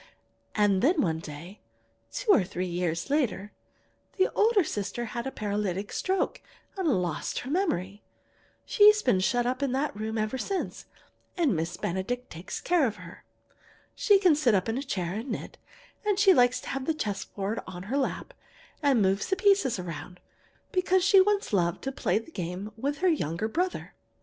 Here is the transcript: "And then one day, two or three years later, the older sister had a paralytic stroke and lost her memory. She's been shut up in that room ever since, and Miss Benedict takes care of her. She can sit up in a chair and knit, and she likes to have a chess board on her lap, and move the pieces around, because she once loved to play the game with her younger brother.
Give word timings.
"And 0.55 0.81
then 0.81 0.99
one 0.99 1.19
day, 1.19 1.59
two 2.11 2.31
or 2.31 2.43
three 2.43 2.65
years 2.65 3.11
later, 3.11 3.51
the 4.17 4.33
older 4.33 4.63
sister 4.63 5.05
had 5.13 5.27
a 5.27 5.31
paralytic 5.31 5.91
stroke 5.91 6.41
and 6.75 6.87
lost 6.87 7.37
her 7.41 7.51
memory. 7.51 8.01
She's 8.65 9.03
been 9.03 9.19
shut 9.19 9.45
up 9.45 9.61
in 9.61 9.73
that 9.73 9.95
room 9.95 10.17
ever 10.17 10.39
since, 10.39 10.87
and 11.37 11.55
Miss 11.55 11.77
Benedict 11.77 12.31
takes 12.31 12.59
care 12.61 12.87
of 12.87 12.95
her. 12.95 13.23
She 13.93 14.17
can 14.17 14.33
sit 14.33 14.55
up 14.55 14.67
in 14.67 14.79
a 14.79 14.81
chair 14.81 15.13
and 15.13 15.29
knit, 15.29 15.59
and 16.03 16.17
she 16.17 16.33
likes 16.33 16.59
to 16.61 16.69
have 16.69 16.89
a 16.89 16.95
chess 16.95 17.23
board 17.23 17.59
on 17.67 17.83
her 17.83 17.97
lap, 17.99 18.33
and 18.81 19.03
move 19.03 19.29
the 19.29 19.35
pieces 19.35 19.77
around, 19.77 20.19
because 20.71 21.03
she 21.05 21.21
once 21.21 21.53
loved 21.53 21.83
to 21.83 21.91
play 21.91 22.17
the 22.17 22.31
game 22.31 22.71
with 22.75 22.97
her 23.05 23.07
younger 23.07 23.47
brother. 23.47 23.93